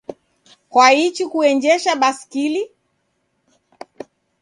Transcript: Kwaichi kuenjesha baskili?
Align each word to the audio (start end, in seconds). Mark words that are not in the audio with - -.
Kwaichi 0.71 1.25
kuenjesha 1.29 1.95
baskili? 1.95 2.71